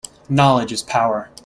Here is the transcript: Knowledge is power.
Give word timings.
Knowledge 0.27 0.71
is 0.71 0.81
power. 0.81 1.29